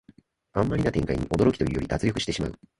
[0.53, 2.59] あんまりな展開に驚きというより脱力してしまう